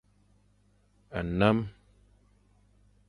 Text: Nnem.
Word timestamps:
Nnem. 1.27 1.57